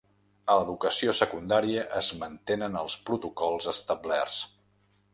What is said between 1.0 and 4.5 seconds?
secundària es mantenen els protocols establerts.